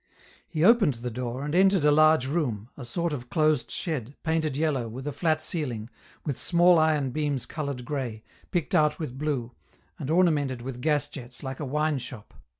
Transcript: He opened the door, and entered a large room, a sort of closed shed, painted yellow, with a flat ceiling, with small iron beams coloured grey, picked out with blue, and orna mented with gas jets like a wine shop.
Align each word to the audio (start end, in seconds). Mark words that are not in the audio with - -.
He 0.47 0.63
opened 0.63 0.95
the 0.95 1.11
door, 1.11 1.45
and 1.45 1.53
entered 1.53 1.85
a 1.85 1.91
large 1.91 2.25
room, 2.25 2.69
a 2.75 2.83
sort 2.85 3.13
of 3.13 3.29
closed 3.29 3.69
shed, 3.69 4.15
painted 4.23 4.57
yellow, 4.57 4.87
with 4.87 5.05
a 5.05 5.11
flat 5.11 5.43
ceiling, 5.43 5.91
with 6.25 6.39
small 6.39 6.79
iron 6.79 7.11
beams 7.11 7.45
coloured 7.45 7.85
grey, 7.85 8.23
picked 8.49 8.73
out 8.73 8.97
with 8.97 9.19
blue, 9.19 9.51
and 9.99 10.09
orna 10.09 10.31
mented 10.31 10.63
with 10.63 10.81
gas 10.81 11.07
jets 11.07 11.43
like 11.43 11.59
a 11.59 11.65
wine 11.65 11.99
shop. 11.99 12.33